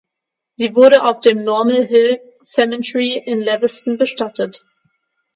[0.55, 4.65] Sie wurde auf dem Normal Hill Cemetery in Lewiston bestattet.